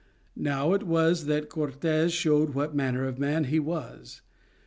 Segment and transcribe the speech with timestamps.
[0.35, 4.21] Now it was that Cortes showed what manner of man he was.